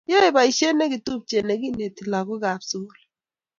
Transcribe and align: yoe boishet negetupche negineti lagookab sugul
yoe 0.09 0.29
boishet 0.35 0.75
negetupche 0.77 1.37
negineti 1.47 2.03
lagookab 2.11 2.59
sugul 2.69 3.01